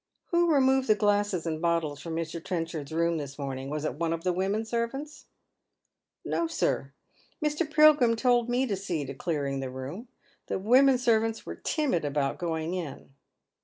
"Who 0.31 0.51
removed 0.51 0.87
the 0.87 0.95
glasses 0.95 1.45
and 1.45 1.61
bottles 1.61 2.01
from 2.01 2.15
Mr. 2.15 2.43
Trenchard's 2.43 2.91
room 2.91 3.19
this 3.19 3.37
morning? 3.37 3.69
Was 3.69 3.85
it 3.85 3.99
one 3.99 4.13
of 4.13 4.23
the 4.23 4.33
women 4.33 4.65
servants?" 4.65 5.27
"No, 6.25 6.47
sir. 6.47 6.91
Mr. 7.39 7.71
Pilgrim 7.71 8.15
told 8.15 8.49
me 8.49 8.65
to 8.65 8.75
see 8.75 9.05
to 9.05 9.13
clearing 9.13 9.59
the 9.59 9.69
room. 9.69 10.07
The 10.47 10.57
women 10.57 10.97
servants 10.97 11.45
were 11.45 11.53
timid 11.53 12.03
about 12.03 12.39
going 12.39 12.73
in." 12.73 13.13